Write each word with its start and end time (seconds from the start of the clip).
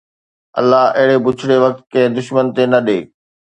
الله 0.59 0.83
اهڙي 0.97 1.17
بڇڙي 1.25 1.57
وقت 1.63 1.79
ڪنهن 1.91 2.11
دشمن 2.17 2.45
تي 2.55 2.63
نه 2.71 2.79
ڏي 2.85 2.99